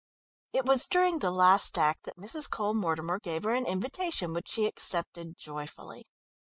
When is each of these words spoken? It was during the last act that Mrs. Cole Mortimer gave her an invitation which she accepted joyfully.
It 0.51 0.65
was 0.65 0.87
during 0.87 1.19
the 1.19 1.29
last 1.29 1.77
act 1.77 2.05
that 2.05 2.17
Mrs. 2.17 2.49
Cole 2.49 2.73
Mortimer 2.73 3.19
gave 3.19 3.43
her 3.43 3.53
an 3.53 3.67
invitation 3.67 4.33
which 4.33 4.49
she 4.49 4.65
accepted 4.65 5.37
joyfully. 5.37 6.07